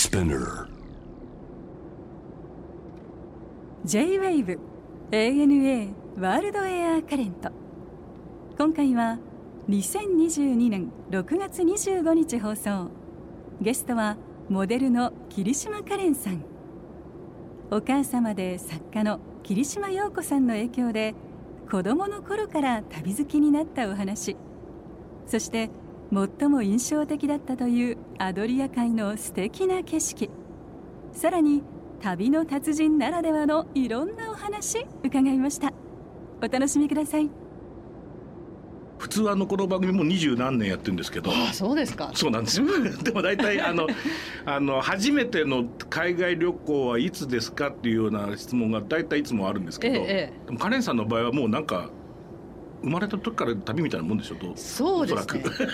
[0.00, 0.66] Spinner.
[3.84, 4.58] J-WAVE
[5.10, 7.50] ANA ワールドエアカレント
[8.56, 9.18] 今回は
[9.68, 12.88] 2022年6月25日放送。
[13.60, 14.16] ゲストは
[14.48, 16.42] モデルの桐島カレンさん。
[17.70, 21.14] お母様で作家の桐島陽子さんの影響で
[21.70, 24.34] 子供の頃から旅好きになったお話。
[25.26, 25.68] そして
[26.12, 30.28] 最も印象的だったというアドリア海の素敵な景色。
[31.12, 31.62] さらに
[32.00, 35.72] 旅の達人ならではのいろんなお話伺いました。
[36.42, 37.30] お楽しみください。
[38.98, 41.30] 普通はあのこの番組も二十何年やってるんですけど。
[41.30, 42.10] あそうですか。
[42.12, 42.60] そうなんです。
[42.60, 42.66] よ、
[43.04, 43.86] でも大体あの
[44.44, 50.32] あの初めての海外旅行はいつですかっていうような質問が大体いつもあるんですけど、ええ。
[50.46, 51.88] でもカレンさんの場合はもうなんか
[52.82, 54.36] 生まれた時から旅みたいなもんでしょ？
[54.36, 55.42] とそうですね。
[55.44, 55.64] おそ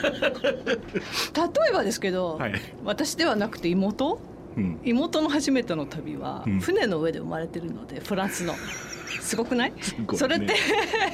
[1.41, 2.55] ら例えばですけど、はい。
[2.85, 4.19] 私ではなくて妹？
[4.57, 4.81] うん。
[4.85, 6.61] 妹の初めての旅はうん。
[6.61, 8.55] 船の上で生まれてるので、フランスの。
[9.21, 9.73] すごくない？
[9.73, 9.77] ね。
[10.15, 10.55] それって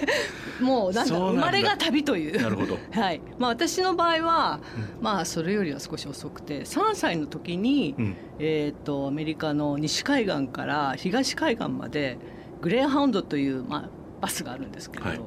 [0.61, 2.41] もうなんだ生まれが旅という。
[2.41, 2.79] なるほど。
[2.93, 3.21] はい。
[3.39, 4.61] まあ、私の場合は、
[5.01, 8.17] まあそれよりは少し遅くて3歳の時に、うん。
[8.39, 12.19] えー、とアメリカの西海岸から東海岸まで
[12.61, 13.89] グレーハウンドという、まあ、
[14.21, 15.21] バスがあるんですけれど、はい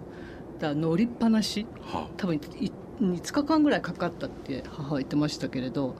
[0.59, 1.65] だから乗りっぱなし？
[1.81, 2.39] は多分い
[3.01, 5.95] 5日間ぐらいかかったって母は言ってましたけれど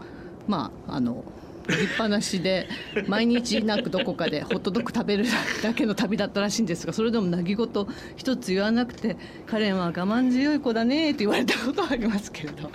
[0.47, 1.25] まああの
[1.67, 2.67] 乗りっぱなしで
[3.07, 5.25] 毎日なんかどこかでホットドッグ食べる
[5.63, 7.67] だけの旅だったらしいんですがそれでも泣き言
[8.15, 12.69] 一つ言わなくて「カレンは我慢強い子だね」って言われたことはありますけれど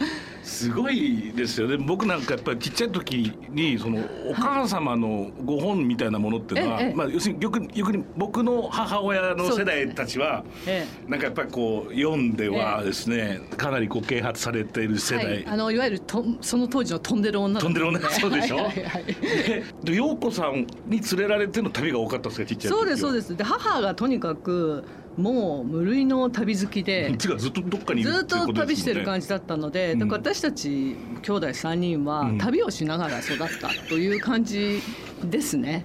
[0.51, 1.77] すごいですよね。
[1.77, 17.67] 僕なんかやっぱりちっちゃい時にそのお母様のご本みたいなものっていうのは、ええまあ、要するに逆に逆に僕の母親の世代たちは、えなんかやっぱりこう読んではですね、かなりこう啓発されている世代、はい、あのいわゆるとその当時の飛んでる女の子。
[17.67, 18.57] 飛んでる女そうでしょ？
[18.57, 19.05] はいはいはい。
[19.05, 22.79] でで陽子さんに連れられての旅が多かったですかちっちゃい時は。
[22.81, 23.37] そうですそうです。
[23.37, 24.85] で母がとにかく
[25.17, 29.99] もう無類の旅好きで ずっとどっかにずっと旅してる感じじだったので、うん。
[30.01, 32.39] だから私たち兄弟3人はうん。
[32.39, 34.83] 旅をしながら育ったという感じ
[35.25, 35.85] ですね。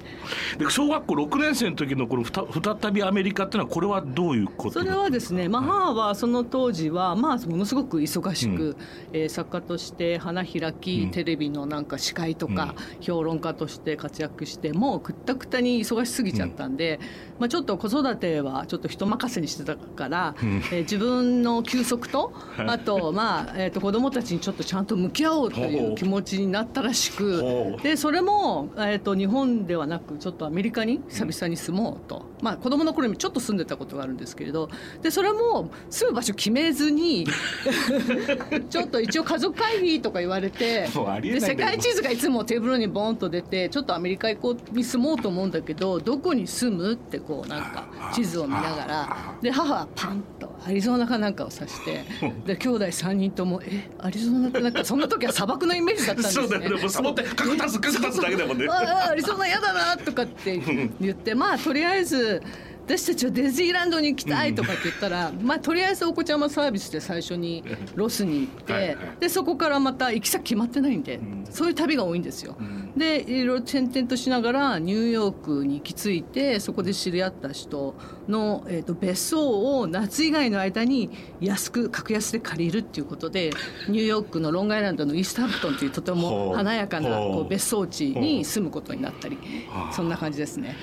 [0.58, 2.46] で小学校6年生の時のこのふた
[2.82, 8.78] 再びアメリカっていうのはこれはどういうことそれはですね、まあ、母はその当時は、まあ、ものすごく忙しく、うん。
[9.14, 11.12] えー作家として花開き、うん。
[11.12, 17.00] テレビのなんか司会とか、評論家として活躍してもうくったくたに忙しすぎちゃったんで、
[17.40, 20.58] まあ、ちょっと子育てはちょっと人任せにしてたから、うん。
[20.72, 22.68] えー自分の休息とはい。
[22.70, 34.70] あと、まあえー、と子供たちにちょっとちゃんと向き合おうという気持ちになったらしくでそれも、えー、と日本ではなくちょっとアメリカに久々に住もうと、まあ、子供の頃にちょっと住んでたことがあるんですけれど
[35.02, 37.26] でそれも住む場所決めずに
[38.70, 40.88] ちょっと一応家族会議とか言われて
[41.24, 52.04] で世界地図がいつもテーブルにボンと出てちょっとアメリカ行こうに住もうと思うんだけどどこに住むってこうなんか地図を見ながらで母はパンとアリゾナかなんかを指して
[52.46, 56.82] で兄弟3人とも「えアリゾナってなんかそんな時は砂漠のイメージだったんですね」 そうだよね。
[56.82, 58.68] もうサボって角立つ角立つだけだもんね。
[58.70, 60.58] あありそうな嫌だなとかって
[61.00, 62.42] 言ってまあとりあえず
[62.86, 67.64] 私たちはディズニーランドに行きたいとかって言ったら、まあとりあえずお子ちゃまサービスで最初に
[67.96, 68.98] ロスに行って、はいはい。
[69.20, 71.46] でそこからまた行き先決まってないんで、ん。
[71.50, 72.54] そういう旅が多いんですよ。
[72.54, 72.94] ん。
[72.96, 77.96] でいろいろ転々としながらニューヨークに行き着いてそこで知り合った人
[78.28, 81.10] の、えー、と別荘を夏以外の間に
[81.42, 83.52] 安く格安で借りるっていうことで
[83.90, 86.56] ニューヨークのロングアイランドのイーストハンプトンというとてほもう。
[86.56, 89.38] 華やかなこう別荘地に住むことになったり。
[89.70, 89.94] はあ。
[89.94, 90.76] そんな感じですね。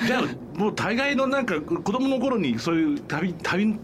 [0.00, 0.06] うん。
[0.06, 0.22] じゃあ
[0.56, 3.76] もう大概のなんか子供の頃にそういう旅旅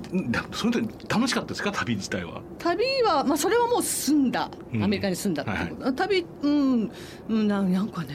[0.53, 1.73] そういう時楽しかったですか？
[1.73, 2.43] 旅自体は。
[2.59, 4.51] 旅は、まあ、それはもう住んだ。
[4.73, 4.85] うん。
[4.85, 6.91] アメリカに住んだってこと、旅うん、
[7.29, 8.15] うん、ななんかね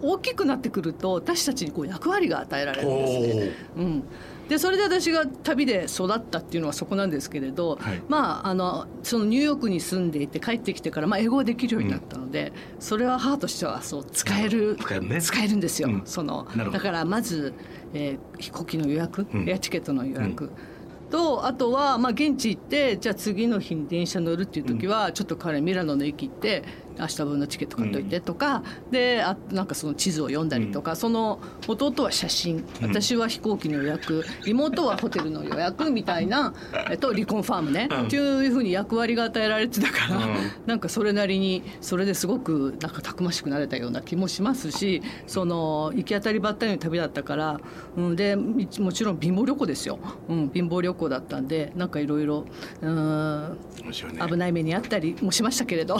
[0.00, 3.52] 大きくなってくると私たちにこう役割が与えられるんですね。
[3.76, 4.04] うん
[4.48, 8.02] でそれで私が旅で育ったっていうのはそこなんですけれど、はい。
[8.08, 15.22] まああのそのニューヨークに住んでいて帰ってきてから、まあ、英語ができるようになったので、それは母としてはそう使える使えるね。
[15.22, 16.02] 使えるんですよ、うん。
[16.04, 17.54] そのだからまず、
[17.94, 19.48] えー飛行機の予約、うん。
[19.48, 20.50] エアチケットの予約、
[21.10, 26.64] とあとは、まあ、現地行ってじゃあ次の日に電車乗るっていう時は、ちょっと彼ミラノの駅行って
[26.98, 32.64] 明日分のチケット買っといてとか、であなんかその地図を読んだりとか、その弟は写真。
[32.80, 34.24] 私は飛行機の予約。
[34.46, 36.54] 妹はホテルの予約みたいな、
[36.90, 38.06] えっと、離婚ファームね、うん。
[38.06, 40.36] っていうふうに役割が与えられてたから、うん。
[40.66, 47.60] なんかそれなりにそれですごくなんかたくましくなれたような気もしますしその行き当たりばったりの旅だったから、
[47.96, 49.98] うん、でもちろん貧乏旅行ですよ、
[50.28, 52.44] うん、貧乏旅行行だったんでなんかいろいろ
[52.80, 55.96] 危ない目にあったりもしましたけれど、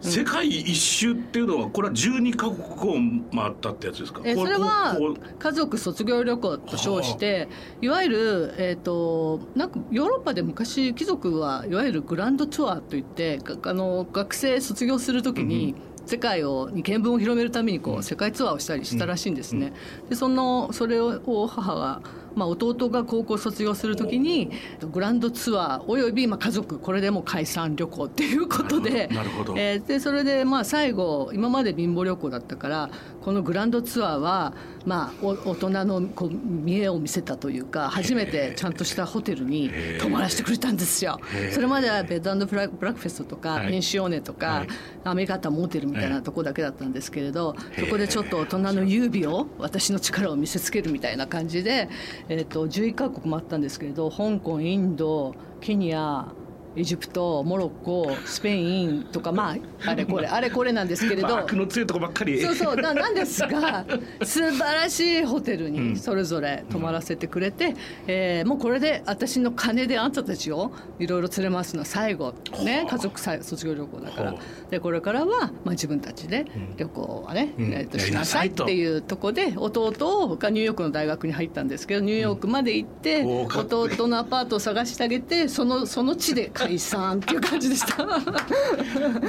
[0.00, 2.94] 世界一周っていうのはこれは12カ国を
[3.34, 4.22] 回ったってやつですか？
[4.24, 4.96] えそれは
[5.38, 7.48] 家族卒業旅行と称して。
[7.82, 7.88] い。
[7.90, 15.74] わゆる、えー、となんかヨーロッパで昔貴族はいわゆるグランドツアーといってがあの学生卒業するときに、
[16.06, 19.72] 世界をに見聞を広めるためにこう世界ツアーをしたりしたらしいんですね。
[20.08, 22.02] でそのそれを母が
[22.34, 24.50] まあ、弟が高校卒業するときに
[24.92, 29.54] グランドツアーおよびまあ家族これでも解散旅行っていうことで なるほど。
[29.56, 32.90] えーでそれでまあ最後今まで貧乏旅行だったから
[33.22, 34.54] このグランドツアーは
[34.86, 41.18] まあお大人のこう見栄を見せたというか初めてちゃんとしたホテルに泊まらせてくれたんですよ。
[41.52, 43.68] それまではベッドブラブラックフェストとかはい。
[43.68, 44.68] ペンシオーネとか、はい。
[45.04, 51.88] アメリカだったらモーテルみたいなとこだけだったんですけれど、そこでちょっと大人の優美を私の力を見せつけるみたいな感じで、
[52.30, 56.32] えー、と11カ国もあったんですけれど香港インドケニア
[56.76, 61.28] エジプトモロッコスペインとかまああれこれ あれこれなんですけれど。
[61.28, 62.40] まあ悪の強いとこばっかり。
[62.40, 62.76] そうそう。
[62.76, 63.84] ななんですが
[64.22, 67.74] 素晴らしいホテルにそれぞれ泊まらせてくれて、
[68.06, 71.80] えーもうこれで私の金であんたたちをいろいろ連れ回すの。
[71.80, 72.34] は最後。
[72.64, 72.86] ね。
[72.88, 74.30] 家族さ卒業旅行だから。
[74.32, 74.38] ほ
[74.70, 76.46] でこれからは、まあ、自分たちで
[76.76, 77.64] 旅行はね、うん。
[77.72, 88.06] えーとしなさいっていうとこで弟がニューヨークの大学に入ったんですけどニューヨークまで行って、弟のアパートを探してあげてそのその地で解散っていう感じでした。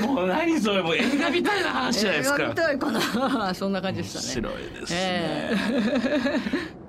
[0.08, 2.36] もう何それもう映画みたいな話じゃないですか。
[2.36, 4.48] 映画みたいかなそんな感じでしたね。
[4.48, 6.82] 面白いですね、え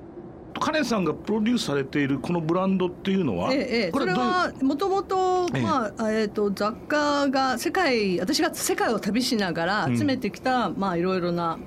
[0.61, 5.61] カレンさんがプロデュースされているこのブランドっていうのは、ええこれはもともとええ。
[5.61, 11.59] まあえっ、と雑貨が世界私が世界を旅しながら集めてきた、まあいろいろな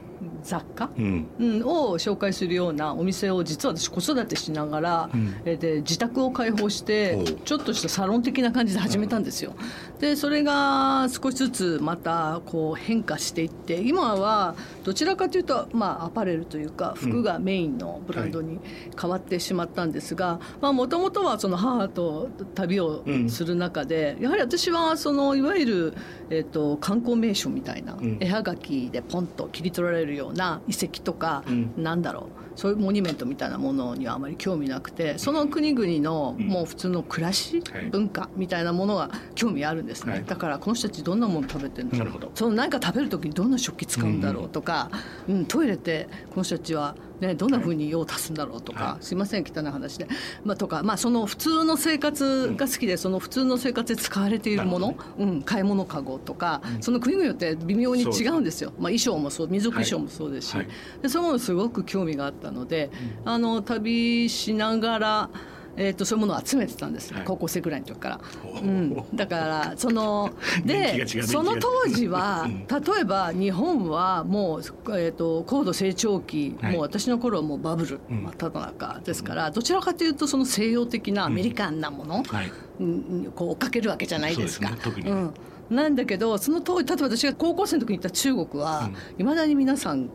[0.45, 1.27] 雑貨、うん。
[1.39, 5.35] うん、を紹介するようなお店を実は私子育てしながら、うん。
[5.43, 9.53] えーで自宅を開放してちょっとしたサロン的な感じで始めたんですよ。
[9.99, 18.59] でそれが少しずつまたこう変化していって今はどちらかというと、まあ、アパレルというか服がメインのブランドに
[18.99, 25.93] 変わってしまったんですがもともとはその母と旅をする中で、やはり私はそのいわゆる、
[26.29, 28.17] えー、と観光名所みたいな、ん。
[28.19, 30.34] 絵はがきでポンと切り取られるような
[30.67, 31.73] 遺跡とか、うん。
[31.77, 37.85] なんだろうそういうモニュメントみたいなものにはあまり興味なくてその国々のもう普通の暮らし、はい。
[37.87, 40.25] 文化みたいなものが興味あるんですね、はい。
[40.25, 41.97] だからこの人たちどんなもの食べてるの？
[41.97, 42.31] なるほど。
[42.33, 44.89] その何か食べる時にどんな食器使うんだろうとか、
[45.27, 50.07] うんトイレってこの人たちは、ね、どんなふうに用を足すんだろうとか、はすいません汚い話で、
[50.43, 60.67] まあ、とか、まあ、その普通の生活が好きでその普通の生活で使われているもの、うん、買い物かごとか、その国によって微妙に違うんですよ、まあ、衣装もそう民族衣装もそうですし、はい。
[61.01, 62.89] でそういうものすごく興味があったので、
[63.23, 65.29] あの旅しながら。
[65.77, 67.23] えー、とそういうものを集めてたんです、はい。
[67.25, 68.21] 高校生くらいの時から、
[68.61, 70.31] うん、だからその
[70.65, 72.67] でその当時はうん。
[72.67, 74.59] 例えば日本はもう、
[74.97, 76.73] えー、と高度成長期、はい。
[76.73, 78.23] もう私の頃はもうバブルうん。
[78.23, 82.51] 真っ只中ですから、どちらかというとその西洋的なアメリカンなもの、はい。
[82.79, 84.67] うんこう追っかけるわけじゃないですか。
[84.67, 84.93] そうですね。
[84.93, 85.09] 特に。
[85.09, 85.33] うん。
[85.69, 90.09] なんだけどその当時例えば私が高校生の時に行った中国はいま、未だに皆さん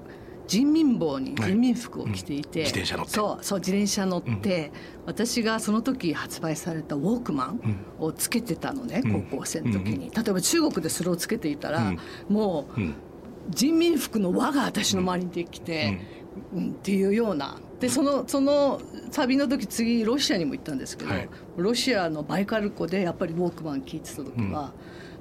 [0.50, 1.52] 人民帽にはい。
[1.52, 2.66] 人民服を着ていて、うん。
[2.66, 3.12] 自転車乗って。
[3.12, 4.72] そうそう自転車乗って、
[5.06, 7.60] 私がその時発売されたウォークマン
[8.00, 9.22] をつけてたのね、うん。
[9.30, 11.98] 高校生の時に、例えば中国でそれをつけていたら、うん。
[12.28, 12.94] もううん。
[13.48, 16.00] 人民服の輪が私の周りにできて、
[16.52, 16.70] うん。
[16.70, 17.60] っていうような。
[17.78, 18.80] でそのその
[19.12, 21.28] 旅の時次ロシアにも行ったんですけど、はい。
[21.56, 24.72] ロシアのバイカル湖でやっぱりウォークマン聞いてた時は、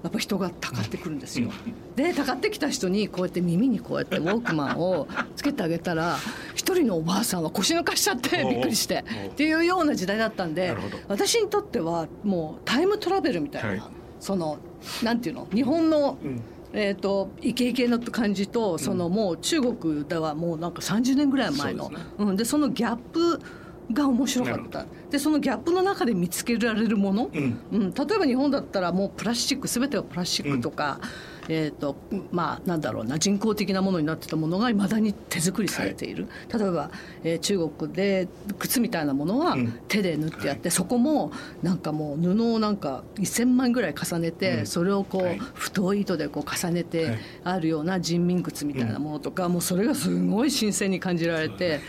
[0.04, 1.52] やっぱ人がたかってくるんですよ。
[1.96, 6.18] でたかってきた人にこうやって耳にこうやってウォークマンをつけてあげたら
[6.56, 10.76] 一人のおばあさんは腰抜かしちゃってびっくりしてっていうような時代だったんで
[11.08, 13.82] 私にとってはもうタイムトラベルみたいな、はい。
[14.20, 14.60] その
[15.04, 16.42] なんていうの日本の、ん。
[16.72, 23.42] えー、とイケイケの感じとそのもう中国ではもうなんか30年ぐらい前のそうん、でそのギャップ
[23.92, 24.86] が面白かった。
[25.10, 27.60] でそのギャップの中で見つけられるもの、うん。
[27.72, 31.00] うん、例えば日本だったらもうプラスチック全てがプラスチックとか、
[31.50, 31.98] えーと
[32.32, 36.92] まあ、なんだろうな人工的なものになってたものがいまだに手作りされている、例えば、
[37.24, 38.28] えー中国で
[38.60, 39.80] 靴みたいなものはうん。
[39.88, 41.32] 手で縫ってやって、そこも
[41.64, 44.66] なんかもう布をなんか1,000枚ぐらい重ねて、うん。
[44.68, 45.40] それをこう、はい。
[45.54, 47.10] 太い糸でこう重ねはてい。
[47.44, 51.80] あるような人民靴みたいなものとか、もうそれがすごい新鮮に感じられて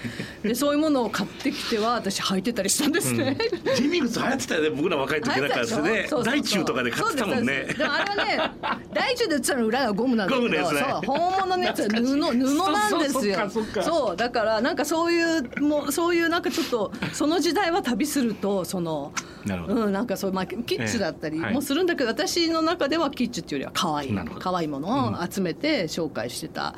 [0.42, 3.36] でそういうものを買ってきては私履いてたりしたんですね。
[3.74, 6.08] 人民靴流行ってたよね僕ら若い時なんかですね。
[6.24, 7.66] 大中とかで買ってたもんね。
[7.78, 8.52] あれはね
[8.94, 10.58] 大中で売ってツァの裏がゴムなんだけど、ね。
[10.58, 13.50] そう本物のやつは布布なんですよ。
[13.82, 19.12] そうだからなんかそういうもうそういうなんかちょっとその時代は旅するとその
[19.44, 19.86] なるほど。
[19.86, 21.54] うんなんかそうまあキッチュだったりええはい。
[21.54, 26.74] もするんだけど、私の中ではキッチュっていうよりは可愛い可愛いものを集めて紹介してた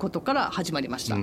[0.00, 1.16] ことから始まりました。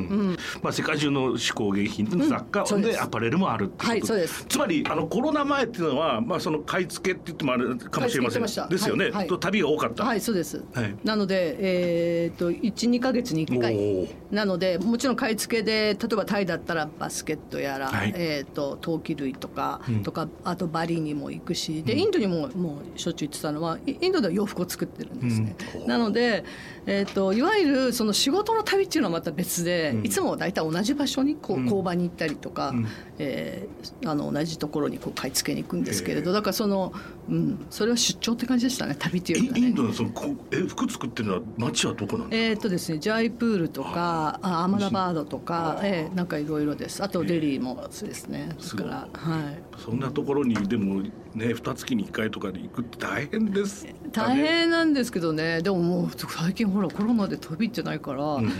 [0.61, 3.89] まあ、世界中の手工芸品雑貨でアパレルもあるっていうこと。
[3.91, 4.45] はいそうです。
[4.47, 8.69] つまりあのコロナ前っていうのは、まあ、その買い付けって言ってもあるかもしれません。
[8.69, 10.95] ですよね、と旅が多かった、はいそうです、はい。
[11.03, 14.07] なので、えー、と12か月に1回。
[14.31, 18.13] なのでもちろん買い付けで例えばタイだったらバスケットやら、はい。
[18.15, 20.03] えー、と陶器類とか,、うん。
[20.03, 25.87] とかあとバリにも行くしでインドにももうしょっちゅう行ってたのはイインドでは洋服を作ってるんですね、うん。
[25.87, 26.43] なので、
[26.85, 30.05] えー、といわゆるその仕事の旅っていうのはまた別で、うん。
[30.05, 31.69] いつも大体同じ場所にこううん。
[31.69, 32.87] 工場に行ったりとか、うん。
[33.17, 36.93] えーあの同じところにこう買い付けに行くんですけれど、だからその、
[37.29, 39.61] うん、それは出張って感じでしたね旅っていうよりはね。
[39.61, 39.75] イイン。
[39.75, 47.03] ドのそのこえ服作ってるのは町はどこなんですか、えーとですね、ジャイプールとかあアーマダバードとか、えーなんかいろいろです。
[47.03, 48.49] あとデリーもそうですね。
[48.59, 48.89] すごい。
[48.89, 51.11] だから、はい、そんなところにでもね
[51.53, 55.61] 二月に一回とかで行くって大変です、大変なんですけどね。
[55.61, 58.51] でももう最近ほらコロナで飛び行ってないから、うん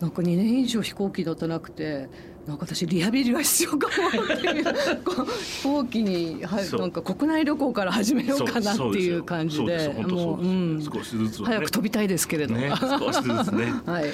[0.00, 2.08] なんか2年以上飛行機乗ってなくて
[2.46, 10.82] なんか私リハビリが必要かもっていう飛行機に、なんか国内旅行から始めようかなっていう感じでもう、ううん。
[10.82, 11.56] 少しずつはね。
[11.56, 13.72] 早く飛びたいですけれど、ね少しずつね。
[13.84, 14.12] はい。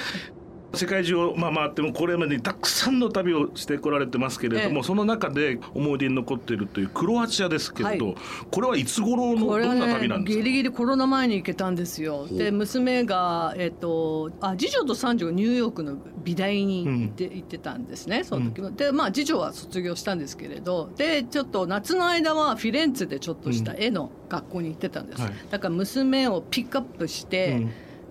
[0.74, 4.82] 世界中をまあ回ってもこれまでにたくさんの旅をしてこられてますけれども、ええ。
[4.82, 8.16] その中で思い出に残っているというクロアチアですけれど、はい。
[8.50, 10.42] これはいつ頃のどんな旅なんですか？
[10.44, 12.26] ギリギリコロナ前に行けたんですよ。
[12.26, 25.32] で娘が、えっとあ次女と三女がニューヨークの美大に行って,、行ってたんですねその時も、でまあ次女は卒業したんですけれどでちょっと夏の間はフィレンツェでちょっとした絵の学校に行ってたんです、はい。
[25.50, 27.66] だから娘をピックアップして、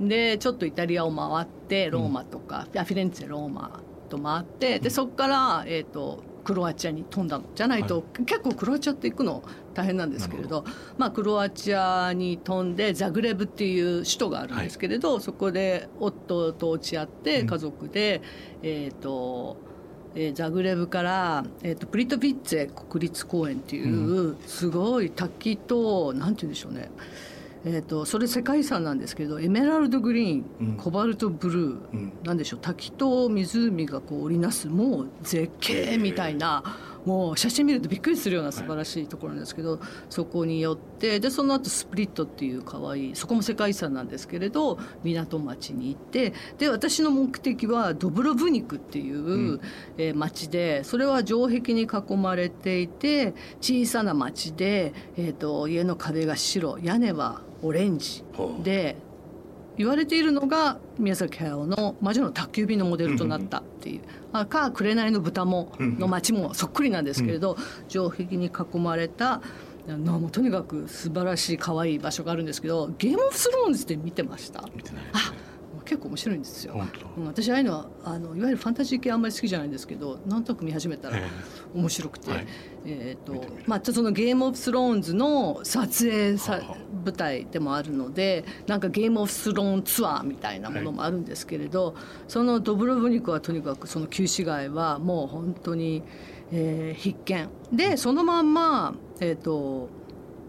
[0.08, 7.46] でちょっとイタリアを回ってローマとか、あフィレンツェローマと回ってでそこから、えー、とクロアチアに飛んだの。
[7.55, 9.43] じゃないと、結構クロアチアって行くの
[9.74, 10.65] 大変なんですけれど
[10.98, 17.48] まあ、クロアチアに飛んでザグレブっていう首都があるんですけれど、そこで夫と落ち合ってうん。
[17.48, 18.22] 家族で、
[18.63, 19.58] えっ、と
[20.13, 26.91] えーザグレブから、えー、とプリトビッツェ国立公園っていう、すごい滝となんて言うんでしょうね
[27.63, 30.77] えー、とそれ世界遺産なんですけどエメラルドグリーン、うん。
[30.77, 32.13] コバルトブルー、うん。
[32.23, 36.63] なんでしょう滝と湖がこう織りなすもう絶景みたいな
[37.05, 49.61] もう写真見るとびっくりするような素晴らしいところなんですけど、そこに寄ってでその後スプリットっていう可愛いそこも世界遺産なんですけれど港町に行ってで私の目的はドブロブニクっていう、ん。
[49.97, 58.23] えー町でそれは城壁に囲まれていて小さな町で、えー、と家の壁が白屋根はオレンジ
[58.63, 58.95] で
[59.77, 64.01] 言われているのが宮崎駿の「魔女の宅急便」のモデルとなったっていう、
[64.33, 69.41] あか「紅の豚も」の町もそっくりなんですけれど、城壁に囲まれた
[69.87, 74.63] あのもうとにかく素晴らしい可愛い場所があるんですけど「ゲームオブスローンズ」って見てました？
[74.75, 75.33] 見てないあ
[75.91, 76.81] 結構面白いんですよ。
[77.25, 81.29] 私ああいうのはあのいわゆるファンタジー系あんまり好きじゃないんですけどなんとなく見始めたらえ
[81.75, 82.48] 面白くて、はい。
[82.86, 86.62] えーとまあ、そのゲームオブスローンズの撮影さ
[87.03, 91.93] 舞台でもあるのでなんかゲームオブスローンツアーみたいなものもあるんですけれど、
[92.29, 96.03] そのドブロブニクはとにかくその旧市街はもう本当に、
[96.53, 97.50] えー必見。
[97.74, 99.89] でそのまんま、えー、と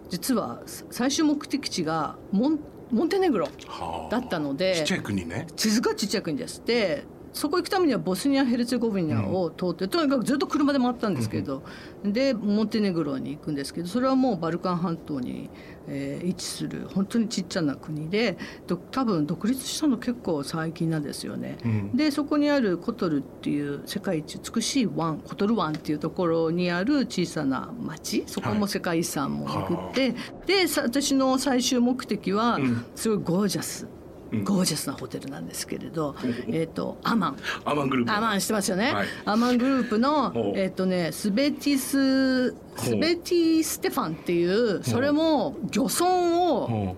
[0.09, 2.61] 実は最終目的地がモン
[2.93, 4.11] モンテネグロはあ。
[4.11, 4.77] だったので。
[4.77, 5.47] ちっちゃい国ね。
[5.57, 6.63] 地図がちっちゃい国です。
[6.65, 11.62] でそこ行くためにはボスニア・ヘルツェゴビナを通って、とにかくずっと車で回ったんですけど、
[12.05, 15.51] でモンテネグロに行くんですけどそれはもうバルカン半島に、
[15.89, 21.59] えー位置する本当にちっちゃな国でど多分独立したの結構最近なんですよね。
[21.65, 21.97] うん。
[21.97, 30.15] でそこにあるコトルっていう世界一美しい湾コトル湾っていうところにある小さな町そこも世界遺産も巡って、
[30.47, 32.85] でさ私の最終目的はうん。
[32.95, 34.02] すごいゴージャス、うん
[34.45, 36.15] ゴージャスなホテルなんですけれど、
[36.49, 37.37] えっ、とアマン。
[37.65, 38.12] アマングループ。
[38.12, 39.07] アマンしてますよね、はい。
[39.27, 46.07] アマングループのえっ、とねスベティススベティステファンっていうそれも漁村
[46.41, 46.97] を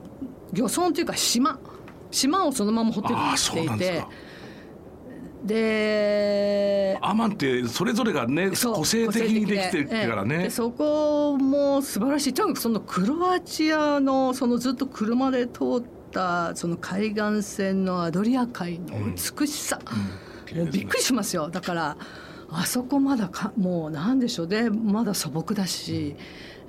[0.52, 1.58] 漁村というか島。
[2.10, 4.04] 島をそのままホテルにしていて。
[5.44, 10.50] でアマンってそれぞれがね個性的にできてるから個性的でええ。
[10.50, 12.32] そこも素晴らしい。
[12.32, 15.82] とにかくそのクロアチアのそのずっと車で通っ
[16.14, 21.96] たその海岸線のアドリア海の美しさ、うんうんねもうびっくりしますよだから
[22.50, 26.14] あそこまだかもうなんでしょうでまだ素朴だし、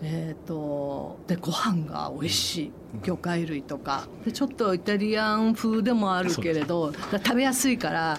[0.02, 2.72] えー、とでご飯が美味しい、
[3.04, 4.08] 魚介類とか。
[4.26, 8.18] でちょっとイタリアン風でもあるけれど食べやすいから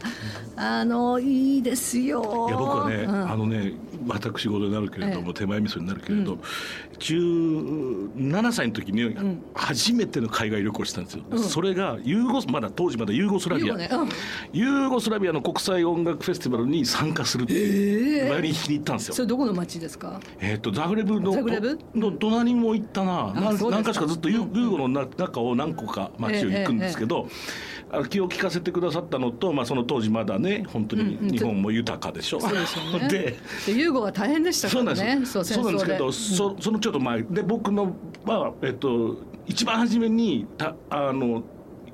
[0.57, 2.47] あのいいですよ。
[2.49, 3.31] いや僕はね、うん。
[3.31, 3.73] あのね
[4.07, 5.35] 私事になるけれども、ええ。
[5.35, 6.39] 手前味噌になるけれど、
[7.01, 9.43] 17歳の時にん。
[9.55, 11.39] 初めての海外旅行をしたんですよ、うん。
[11.39, 14.09] それがユーゴスまだ当時まだユーゴスラビア、ユーゴねうん。
[14.53, 19.15] ユーゴスラビアの国際音楽フェスティバルに参加するっていう、割りに行ったんですよ。
[19.15, 20.21] それどこの町ですか？
[20.41, 21.33] えっとザグレブの
[21.95, 23.33] の隣も行ったな。
[23.35, 23.71] 何か。
[23.71, 27.29] 何か所かずっとユユーゴのな中を何個か街を行くんですけど、
[27.91, 31.31] あの気を利かせてくださったのと、まあ、その当時まだね本当にうんうん。
[31.31, 32.41] 日本も豊かでしょ。
[32.41, 33.09] そうですよね。
[33.09, 35.25] ででユーゴは大変でしたからね。
[35.27, 37.95] そうなんですけど、戦争そそのちょっと前で僕の
[38.25, 41.43] まあえっと一番初めにたあの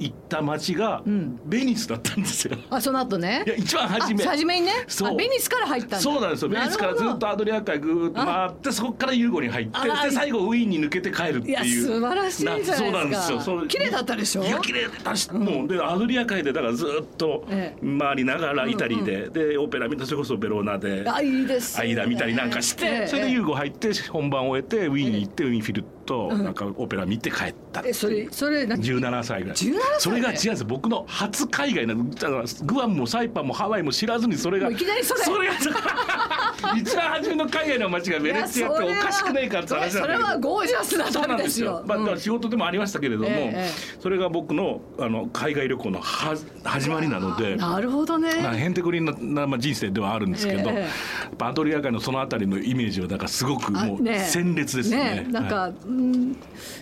[0.02, 1.40] 行った街がうん。
[1.44, 2.56] ベニスだったんですよ。
[2.71, 3.42] あその後ね。
[3.47, 4.25] いや一番初め。
[4.25, 4.73] あ初めにね？
[4.88, 5.09] そう。
[5.11, 6.00] あベニスから入ったんだ。
[6.00, 6.49] そうなんですよ。
[6.49, 11.49] ベニスからずっとアドリア海ぐーっと回ってそこからユーゴに入ってで最後ウィーンに抜けて帰るっていう。
[11.49, 12.76] いや素晴らしいじゃないですか。
[12.78, 13.40] そうなんですよ。
[13.40, 14.44] そう綺麗だったでしょ？
[14.44, 17.99] いや綺麗だし、もうでアドリア海でだからずっとええ。
[17.99, 21.88] 回りながらイタリーで、でオペラ見たそれこそベローナであいいですね。
[21.88, 23.06] 間見たりなんかして、ええ。
[23.06, 27.88] それでユーゴ入って本番を終えてウィーンに行ってウィーンフィルとなんかオペラ見て帰ったっう。
[27.88, 29.56] えそれそれ何？17歳ぐらい。
[29.56, 30.00] 17歳？
[30.00, 30.61] それが違うんです。
[30.61, 35.23] よ僕の初海外なのだからグアムもサイパンもハワイも知らずにそれがいきなりそれ。
[35.23, 35.54] それが
[36.76, 41.71] 一番初めの海外の街がベネチアっておかしくねえかって話なんだけどそれはゴージャスなそうなんで旅ですすよ。
[41.73, 47.57] よまあ、だから仕事でもありましたけれども、ええそれが僕のあの海外旅行のは始まりなので。
[47.57, 48.40] なるほどね。
[48.42, 50.88] まあ、へんてこりんなな、まあ、人生ではあるんですけど、ええ
[51.38, 55.26] バトリア海のそのあたりのイメージはだからすごくもうあね鮮烈ですね。
[55.31, 56.37] なんか、はいうん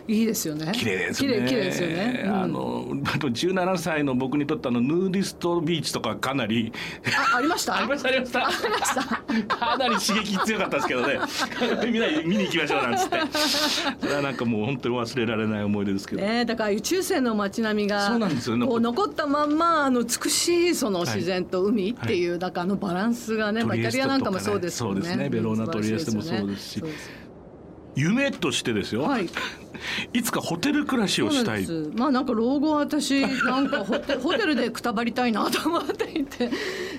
[0.09, 0.73] いいですよね。
[0.73, 1.47] 綺麗ですね。
[1.47, 2.23] 綺麗ですよね。
[2.25, 6.73] うんあのあと17歳の僕にとってあのヌーディストビーチとかかなり
[7.33, 7.77] あ ありました？
[7.77, 9.23] ありましたありました。
[9.71, 11.21] かなり刺激強かったですけどね。
[11.87, 13.21] みんなで見に行きましょうなんつって。
[14.01, 16.23] それはなんかもう本当に忘れられない思い出ですけど。
[16.23, 18.67] ね、だから宇宙船の街並みがそうなんですよね。
[18.67, 25.01] こう残ったまんまあの美しいその自然と海っていう、だからあのバランスがね、まあ、イタリアなんかもそうですよね。
[25.01, 25.29] そうですね。
[25.29, 26.85] ベローナトリエステもそうですし。
[27.97, 29.03] 夢としてですよ。
[29.03, 29.29] はい。
[30.13, 31.67] いつかホテル暮らしをしたい。
[31.95, 36.51] まあなんか老後私なんかホテホテルでくたばりたいなと思っていて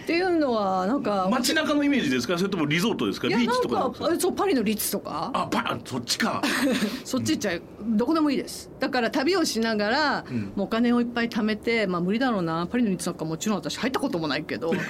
[0.01, 2.37] っていうのはなんか街中のイメージですか？
[2.37, 3.27] それともリゾートですか？
[3.27, 5.31] ビーチとかかあそうパリのリッツとか。
[5.33, 6.41] あパそっちか。
[7.05, 7.61] そっち行っちゃう。
[7.81, 8.69] どこでもいいです。
[8.79, 10.53] だから旅をしながら、ん。
[10.55, 12.67] もうお金をいっぱい貯めてまあ無理だろうな。
[12.67, 14.73] パリのリッツなんかもちろん私入ったこともないけど。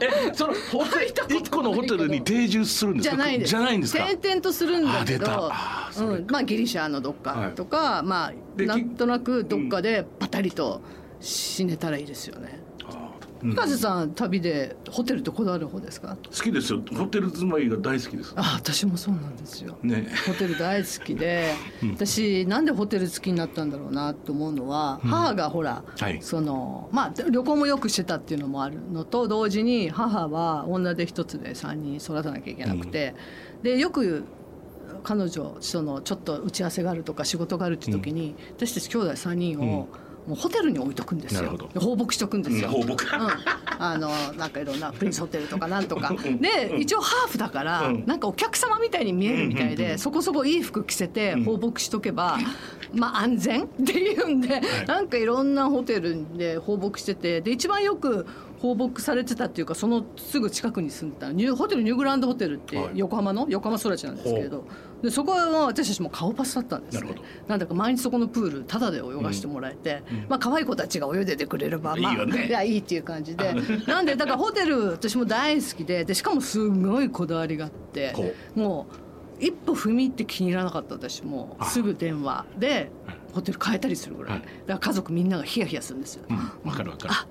[0.00, 3.16] えそのホテル一個のホテルに定住するんですか？
[3.16, 3.48] じゃないです。
[3.50, 4.04] じゃないんですか？
[4.04, 5.50] 転々とするんだけど。
[5.98, 10.80] うん、まあギリシャのどっかとか、まあでなんとなくどっかでパタリと
[11.20, 12.63] 死ねたらいいですよね。
[13.44, 13.50] うん。
[13.52, 16.16] 深瀬さん旅でホテルってこだわる方ですか？
[16.24, 16.82] 好きですよ。
[16.96, 18.32] ホテル住まいが大好きです。
[18.36, 19.76] あ、私もそうなんですよ。
[19.82, 20.08] ね。
[20.26, 21.52] ホテル大好きで、
[21.94, 26.20] 私なんでホテル好きになったんだろうなと思うのは、母がほら、はい。
[26.22, 33.14] そのまあ旅行もよくしてたっていうのもあるのと同時に母は女手一つで3人育たなきゃいけなくて、
[33.62, 34.24] でよく
[35.02, 39.88] 彼女そのちょっと打ち合わせがあるとか仕事があるって時に、私たち兄弟3人を、
[40.26, 41.42] もうホテルに置いとくんですよ。
[41.42, 41.80] なるほど。
[41.80, 43.04] 放牧しとくんですよ、うん放牧。
[43.04, 43.28] うん、
[43.78, 46.10] あのなんかいろんなプリンスホテルとかなんとか。
[46.10, 46.38] うん。
[46.38, 48.04] で一応ハーフだから、うん。
[48.06, 51.44] なんかお客様みたいに見えるみたいで、うんうんうんそこそこいい服着せてん。
[51.44, 52.38] 放牧しとけば、
[52.94, 58.26] まあ安全っていうんで、なんかいろんなホテルで放牧しててで一番よく
[58.64, 62.92] 放牧されてたっていうかそのすぐ近くに住んでたニューホテルニューグランドホテルってはい。
[62.94, 64.64] 横浜の横浜育ちなんですけれど
[65.02, 67.14] でそこは私たちも顔パスだったんですね。
[67.46, 72.46] なんだか毎日そこのプールタダで泳がしてもらえて、まあ可愛い子たちが泳いでてくれればまあいいよね。
[72.48, 73.54] いやいいっていう感じで。
[73.86, 78.86] なんでだからホテル私も大好きででしかもすごいこだわりがあってほも
[79.38, 82.46] う一歩踏み入って気に入らなかった私もすぐ電話。
[82.58, 82.90] で
[83.34, 84.42] ホテル変えたりするぐらい、はい。
[84.42, 86.70] だから家族みんながヒヤヒヤするんですよ、うん。
[86.70, 87.12] わかるわかる。
[87.12, 87.26] あ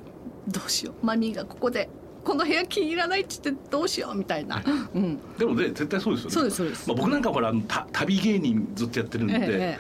[0.48, 1.06] どうしよう。
[1.06, 1.90] マミーがここで
[2.24, 6.34] この部屋気に入らないって言ってどうしようみたいな、うん、でもね絶対そうですよね。
[6.34, 6.88] そうですそうです。
[6.88, 7.54] まあ、僕なんかほら
[7.92, 9.80] 旅芸人ずっとやってるんで、ええ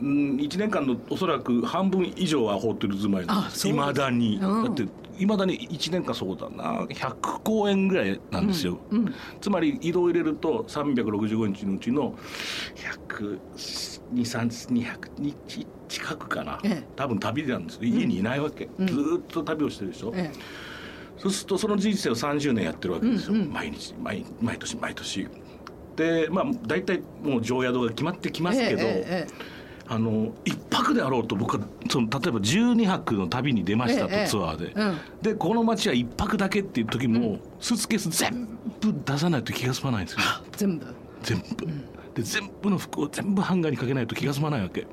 [0.00, 4.64] うん1年間のおそらく半分以上はホテル住まいいまだに、うん。
[4.64, 4.86] だって
[5.18, 6.84] いまだに1年間そうだな。
[6.84, 9.14] 100公演ぐらいなんですよ、うんうん。
[9.40, 12.16] つまり移動入れると365日のうちの
[13.56, 16.88] 100200日近くかな、ええ。
[16.94, 17.88] 多分旅なんですよ。
[17.88, 18.86] 家にいないわけ、うん。
[18.86, 20.30] ずーっと旅をしてるでしょ、え
[21.16, 23.52] そうするとその人生を30年やってるわけですよ、うんうん。
[23.52, 25.26] 毎日毎毎年毎年。
[25.96, 29.57] でまあ大体もう常宿が決まってきますけど、ええええ
[29.90, 34.98] あの一泊であろうと僕はその例えば12泊の旅に出ましたと、ええツアーで、うん。
[35.22, 38.46] でこの街は一泊だけっていう時も、スーツケース全
[38.80, 40.20] 部出さないと気が済まないんですよ。
[40.56, 40.86] 全部。
[41.22, 41.66] 全部、
[42.14, 44.86] で全部の服を全部ハンガーにかけないと気が済まないわけ。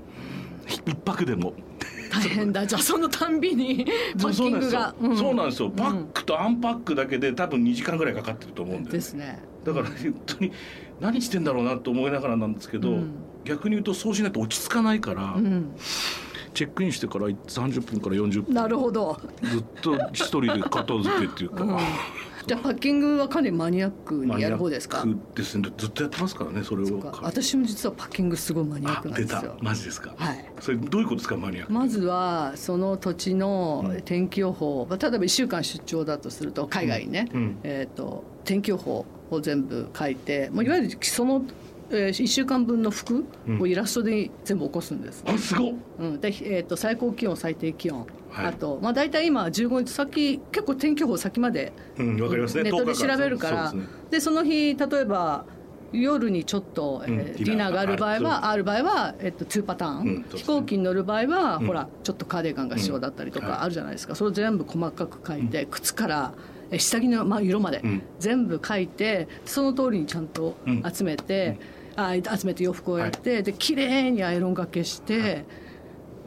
[0.67, 1.53] 一泊でも。
[2.09, 2.65] 大変だ。
[2.65, 3.85] じゃあそのたんびに
[4.17, 4.95] パッキングが。
[5.15, 9.39] そうなんですよ、パックとアンパックだけで多分2時間ぐらいかかってると思うんで、ですね。
[9.65, 10.51] だから本当に
[11.01, 13.11] 何してんだろうなと思いながらなんですけど、うん
[13.45, 15.75] 逆に言うとそうしないと落ち着かないから、うん。
[16.53, 21.77] チェックインしてから30分から40分なるほど、ずっと一人で片付けっていうか、うん、
[22.47, 24.99] じゃあパッキングはかなりマニアックにやる方ですか？
[24.99, 25.69] マニアックですね。
[25.77, 27.13] ずっとやってますからねそれを。
[27.21, 29.57] 私も実はパッキングすごいマニアッあ出たクなんですよ。
[29.59, 30.45] マジですか、はい。
[30.61, 37.57] それどういうことですかマニアックまずはその土地のうん天気予報、まあ例えば1週間出張だとすると海外にね、うん。
[37.63, 41.43] えー、と天気予報を全部書いて、まあ、いわゆるその、
[41.91, 43.25] え1週間分の服
[43.59, 45.73] をイラストで全部起こすんです、あすごっ。
[45.99, 46.19] うん。
[46.21, 48.45] でえー、と最高気温最低気温、はい。
[48.47, 52.63] あと、まあ、大体今15日先結構天気予報先までうんわかりますね。
[52.63, 53.69] ネットで10日間調べるから。
[53.69, 53.97] そうですね。
[54.11, 55.45] でその日例えば
[55.91, 58.63] 夜にちょっと、えーうんディナーがある場合はある。
[58.63, 60.25] 場合は、えっと、2パターン、うんね。
[60.33, 61.67] 飛行機に乗る場合は、うん。
[61.67, 66.33] ほらちょっとカーディガンが必要だったりとかあるじゃないですか、それを全部細かく書いて、靴から
[66.71, 68.01] え下着の、まあ、色まで、うん。
[68.19, 70.83] 全部書いてその通りにちゃんとうん。
[70.91, 71.59] 集めて、
[71.95, 75.45] あ集めて洋服をやって、で綺麗にアイロンがけして、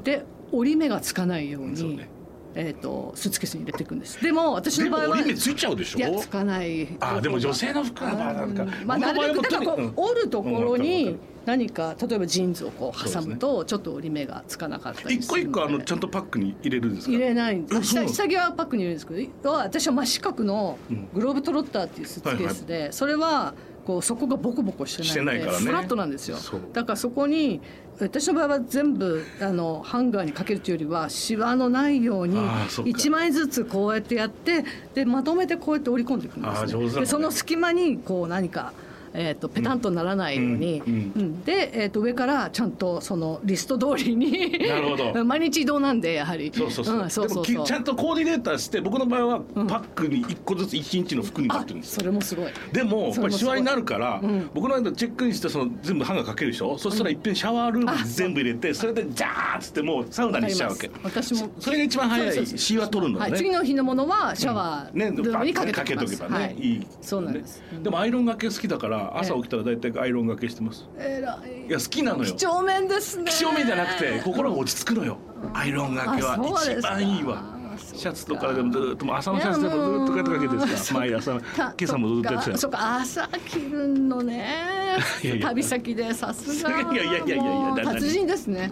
[0.02, 2.08] で折り目がつかないように、そうね。
[2.54, 4.20] えー、とスーツケースに入れていくんです。
[4.20, 5.98] でも私の場合は折り目ついちゃうでしょ？
[5.98, 6.88] いやつかない。
[6.98, 17.12] あでも女性の服はまあなんかまあ、なるべくだからこう折るところに何か例えばジーンズをこう挟むとちょっと折り目がつかなかったり一個一個あのちゃんとパックに入れるんですか？
[17.12, 17.84] 入れないんです。
[17.84, 21.08] 下下着はパックに入れるんですけど私は真四角のうん。
[21.12, 23.54] グローブトロッターっていうスーツケースで、それは
[23.88, 25.58] こう底がボコボコしてないからね。
[25.60, 26.36] フラットなんですよ。
[26.74, 27.62] だからそこに
[27.98, 32.90] 私の場合は全部あのハンガーにかけるというよりはシワのないようにあーそっか。
[32.90, 37.00] 1枚ずつこうやってやってでまとめてこうやって折り込んでいくんです、ね。
[37.00, 38.74] でその隙間にこう何か、
[39.18, 41.44] えー、とペタンとならないように、うんうんうん。
[41.44, 45.12] で、えー、と上からちゃんとそのリスト通りになるほど。
[45.26, 46.52] 毎日移動なんでやはり。
[46.54, 47.66] そうそうそう,、んそうそうそう。
[47.66, 52.52] ちゃんとコーディネーターして僕の場合はパックに一個ずつ一日の服になってるんですそれもすごい。
[52.72, 54.50] でもやっぱりシワになるから、うん。
[54.54, 60.90] 僕の間チェックインしてその全部ハンガーかけるでしょ、そしたらいっぺんシャワールームに全部入れてそれでジャーッつってもうサウナにしちゃうわけ。
[61.02, 61.50] 私も。
[61.58, 66.56] それが一番早いシワ取るのははい、ね、次の日のものはシャワーね、ルームにかけとけばね、はい。
[66.58, 66.86] い、い。
[67.00, 69.38] そうなんです、うんでもアイロンがけ好きだから朝え。
[69.38, 70.88] え起きたら大体アイロンがけしてます。
[70.98, 72.24] えらいや好きなのよ。
[72.24, 73.30] い几帳面ですね。
[73.30, 75.18] 几帳面じゃなくて心が落ち着くのよ。
[75.54, 77.58] アイロンがけは一番いいわ。
[77.78, 81.32] シャツとかでもずっと朝のシャツでもずっとかけてですか毎朝。
[81.32, 82.58] 今た朝もずっとやってたよ。
[82.58, 84.98] そっか朝着るのね。
[85.22, 85.48] いやいや。
[85.48, 86.70] 旅先でさすが。
[86.92, 88.70] いやいやいやいや達人ですね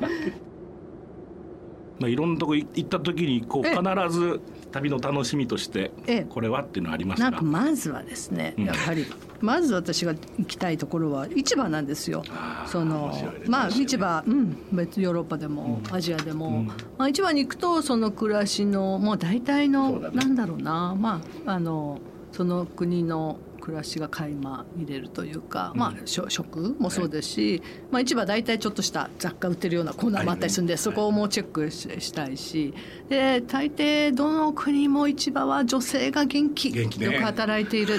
[1.99, 3.77] まあいろんなとこ行った時にこうええ。
[3.77, 4.41] 必ず
[4.73, 6.23] 旅の楽しみとしてええ。
[6.23, 8.65] これはっていうのはありますかなんかまずはですね、うん。
[8.65, 9.07] やはり
[9.41, 12.25] まず私が行きたいところは市場なんですよ。
[12.67, 13.15] その
[13.47, 16.67] まあ市場、うん、別にヨーロッパでも、アジアでも、うん。
[16.67, 20.95] まあ、市場に行くとその暮らしのもう大体の、なんだろうな。
[20.99, 22.01] まああの
[22.33, 25.81] その国の暮らしが垣間見れるというか、うん。
[25.81, 30.79] まあ食もそうですし、まあ、市場大体ちょっとした雑貨売ってるようなコーナーもあったりするんで、はい。
[30.79, 32.73] そこをもうチェックししたいし
[33.09, 37.07] で大抵どの国も市場は女性が元気元気ね。
[37.07, 37.99] よく働いている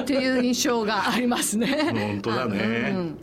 [0.00, 1.90] っていう印象がありますね。
[1.92, 2.92] 本当だね。
[2.94, 3.18] うん。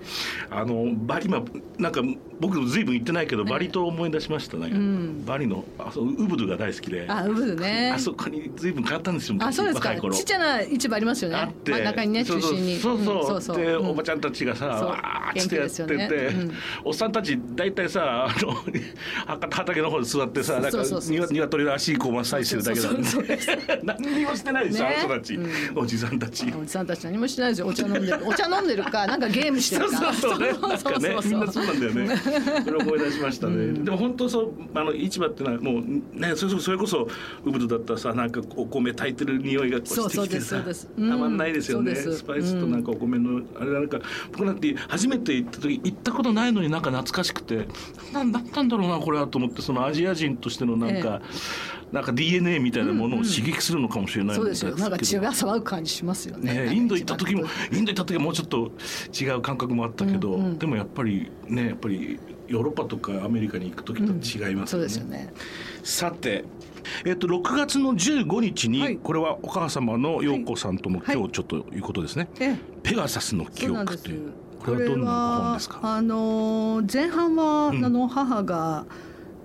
[0.52, 1.44] あのバリ今
[1.80, 2.02] なんか
[2.40, 4.58] 僕ずいぶん行ってないけどバリ島を思い出しました。
[4.58, 7.08] ね、んバリのあそうウブドゥが大好きで。
[7.10, 7.94] あウブドゥね。
[7.96, 9.90] あそこにずいぶん変わったんですよあそうですか。
[9.90, 10.14] 若い頃。
[10.14, 12.78] ちっちゃな市場ありますよねあって、真ん中にね中心に。
[12.78, 13.88] そうそう,、んそうで、うん。
[13.90, 16.36] おばちゃんたちがさわーってやってて、
[16.84, 23.24] おっさんたち大体さあのは畑の方で座ってさなんか鶏の足こうマッサージしてるだけだそうそうそう。
[23.24, 23.50] です
[23.84, 24.96] 何にもしてないでしょ、ね。
[25.00, 25.40] あの人たち、
[25.76, 26.54] おじさんたち。
[26.60, 27.68] おじさんたち何もしてないですよ。
[27.68, 28.20] お茶飲んでる。
[28.26, 30.14] お茶飲んでるかなんかゲームしてるか。
[30.14, 30.78] そうそうね、なんかね。
[30.78, 31.32] そうそうそう。
[31.32, 32.18] みんなそうなんだよね。
[32.64, 33.56] それ思い出しましたね。
[33.56, 33.86] うん。
[33.86, 37.08] でも本当そうあの市場ってのはもうねそれこそ
[37.46, 41.96] ウブドだったらさなんかお米炊いてる匂いがこそうしてきてさたまんないですよね。
[41.96, 44.00] スパイスとなんかお米のあれなんか
[44.32, 47.68] 僕なんて初めて行った時行ったことないのになんか懐かしくて
[48.12, 51.22] なんだったんだろうなこれはと思ってそのアジア人としてのなんか、
[51.92, 54.76] なんか DNA みたいなものを刺激するのかもしれないそうですよ。
[54.76, 56.54] なんか血が騒ぐ感じしますよね。
[56.66, 58.72] ね、インド行った時もインド行った時はもうちょっと
[59.18, 60.60] 違う感覚もあったけど、うんうん。
[60.60, 64.88] でもやっぱりねやっぱりヨーロッパとかアメリカに行く時と違いますそうよね。
[64.88, 65.34] ですよね。
[65.84, 66.46] さて、
[67.06, 68.98] えっと6月の15日に、はい。
[68.98, 71.16] これはお母様の陽子さんともはい。
[71.16, 72.28] 今日ちょっということですね。
[72.40, 72.58] ええ。
[72.84, 74.32] ペガサスの記憶という。
[74.60, 75.80] これはどんな本ですか？
[75.84, 77.86] あの前半は、うん。
[77.86, 78.86] あの母が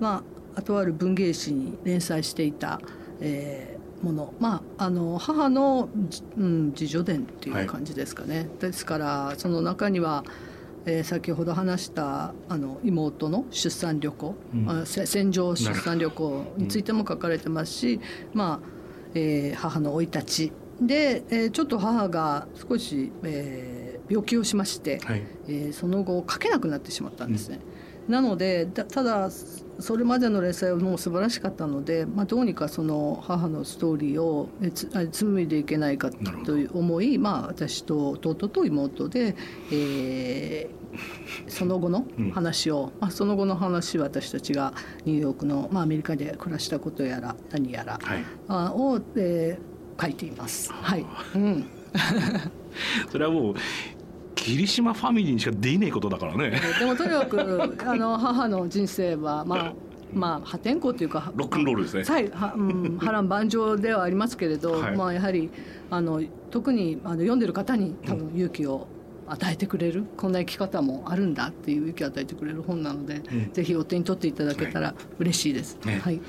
[0.01, 0.23] ま
[0.55, 2.81] あとある文芸誌に連載していた、
[3.21, 4.35] えーもの。
[4.41, 10.25] まああの母の、じうん、自叙伝っていう感じですかね、ですからその中には
[10.87, 14.87] えー先ほど話したあの妹の出産旅行、うん。
[14.87, 18.01] 戦場出産旅行についても書かれてますし、
[18.35, 18.67] まあ
[19.15, 20.53] えー母の生い立ち。
[20.81, 25.23] で、えーちょっと母が少し、えー病気をしまして、はい。
[25.49, 27.61] えーその後書けなくなってしまったんですね。
[28.09, 34.49] なのでだただそれまでの連載はもう素晴らしかったので、まあ、どうにかその母のストーリーを
[35.11, 39.37] 紡いでいけないかという思い、まあ、私と弟と妹で、
[39.73, 40.83] えー
[41.49, 44.75] その後の話を、まあ、その後の話は私たちが
[45.07, 48.25] ニューヨークの、まあ、アメリカで暮らしたことやら何やら、はい。
[48.47, 50.73] あを、えー書いています。
[50.73, 51.65] はい、うん。
[53.11, 53.55] それはもう
[54.43, 56.61] 霧島ファミリーにしかできないことだからね。
[56.79, 59.73] でもとにかく あの母の人生はまあ
[60.13, 62.03] まあ破天荒というかロックンロールですね。
[62.05, 64.97] はいはうん、波乱万丈ではありますけれど、はい。
[64.97, 65.49] まあやはり
[65.91, 68.87] あの特にあの読んでる方に多分勇気を
[69.29, 73.53] 与えてくれる、こんな生き方もあるんだっていう勇気を与えてくれる本なので、うん。
[73.53, 75.79] ぜひお手に取っていただけたら嬉しいです。
[75.87, 76.01] ね。
[76.03, 76.21] はい。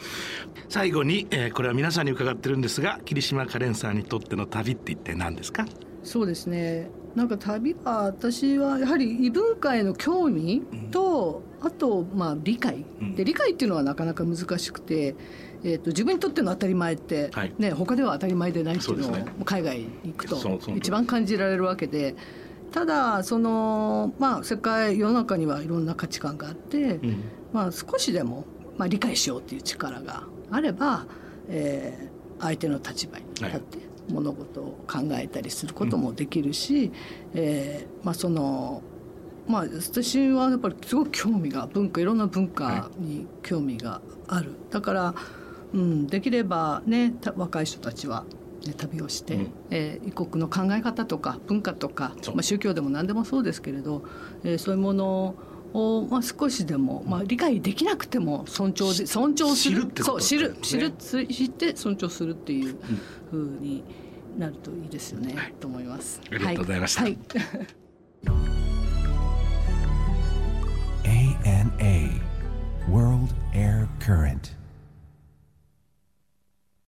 [0.70, 5.66] 最後に、えーこれは皆さんに伺ってるんですが霧島カレンさんにとっての旅って一体何ですか？
[6.04, 13.16] そうですねなんか旅は私はやはり異文化への興味と、あとまあ理解、うん。
[13.16, 15.16] で理解っていうのはなかなか難しくて、
[15.64, 17.54] えー、と自分にとっての当たり前って、はい。
[17.58, 22.16] ね、他では当たり前でないっていうのを海外に行くと一番感じられるわけで
[22.72, 27.24] ただそのまあ世界世の中にはいろんな価値観があって、うん。
[27.54, 28.46] まあ、少しでも、
[28.78, 31.06] まあ、理解しようっていう力があれば、
[31.48, 33.78] えー相手の立場に立って
[34.10, 36.92] 物事を考えたりすることもできるし、
[37.34, 38.82] えーまあ、その
[39.48, 45.16] まあ私はやっぱりすごく興味が文化いろんな文化に興味がある、だから、
[45.74, 48.26] うん、できればねた若い人たちは、
[48.66, 49.52] ね、旅をして、うん。
[49.72, 54.04] えー異国の考え方とか文化とかまあ、宗教でも何でもそうですけれど、
[54.44, 55.36] えーそういうものを、
[55.74, 59.82] まあ、少しでも、まあ、理解できなくても尊重で尊重する。
[59.82, 62.76] 知るってことそう知る知るつ知って尊重するっていう
[63.32, 63.84] ふうに
[64.38, 65.54] なるといいですよね、はい。
[65.60, 66.22] と思います。
[66.30, 67.02] ありがとうございました。
[67.02, 67.18] はい。
[71.04, 72.22] ANA
[72.90, 74.52] World Air Current